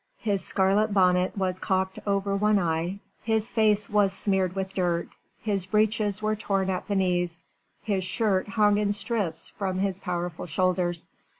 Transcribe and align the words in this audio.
His 0.17 0.43
scarlet 0.43 0.95
bonnet 0.95 1.37
was 1.37 1.59
cocked 1.59 1.99
over 2.07 2.35
one 2.35 2.57
eye, 2.57 2.97
his 3.23 3.51
face 3.51 3.87
was 3.87 4.13
smeared 4.13 4.55
with 4.55 4.73
dirt, 4.73 5.09
his 5.43 5.67
breeches 5.67 6.23
were 6.23 6.35
torn 6.35 6.71
at 6.71 6.87
the 6.87 6.95
knees, 6.95 7.43
his 7.83 8.03
shirt 8.03 8.47
hung 8.49 8.79
in 8.79 8.93
strips 8.93 9.49
from 9.49 9.77
his 9.77 9.99
powerful 9.99 10.47
shoulders. 10.47 11.07